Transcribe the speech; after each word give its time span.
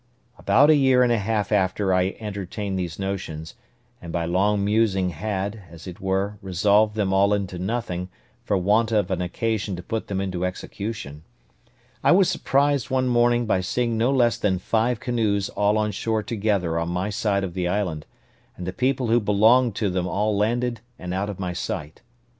About 0.39 0.71
a 0.71 0.75
year 0.75 1.03
and 1.03 1.11
a 1.11 1.19
half 1.19 1.51
after 1.51 1.93
I 1.93 2.15
entertained 2.19 2.79
these 2.79 2.97
notions 2.97 3.53
(and 4.01 4.11
by 4.11 4.25
long 4.25 4.65
musing 4.65 5.11
had, 5.11 5.61
as 5.69 5.85
it 5.85 6.01
were, 6.01 6.39
resolved 6.41 6.95
them 6.95 7.13
all 7.13 7.35
into 7.35 7.59
nothing, 7.59 8.09
for 8.43 8.57
want 8.57 8.91
of 8.91 9.11
an 9.11 9.21
occasion 9.21 9.75
to 9.75 9.83
put 9.83 10.07
them 10.07 10.19
into 10.19 10.43
execution), 10.43 11.21
I 12.03 12.13
was 12.13 12.29
surprised 12.31 12.89
one 12.89 13.07
morning 13.09 13.45
by 13.45 13.61
seeing 13.61 13.95
no 13.95 14.11
less 14.11 14.39
than 14.39 14.57
five 14.57 14.99
canoes 14.99 15.49
all 15.49 15.77
on 15.77 15.91
shore 15.91 16.23
together 16.23 16.79
on 16.79 16.89
my 16.89 17.11
side 17.11 17.53
the 17.53 17.67
island, 17.67 18.07
and 18.57 18.65
the 18.65 18.73
people 18.73 19.09
who 19.09 19.19
belonged 19.19 19.75
to 19.75 19.89
them 19.91 20.07
all 20.07 20.35
landed 20.35 20.81
and 20.97 21.13
out 21.13 21.29
of 21.29 21.39
my 21.39 21.53
sight. 21.53 22.01